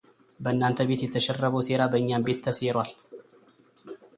በእናንተ 0.43 0.79
ቤት 0.89 1.01
የተሸረበው 1.05 1.65
ሴራ 1.67 1.81
በእኛም 1.91 2.25
ቤት 2.29 2.39
ተሴሯል፡፡ 2.47 2.91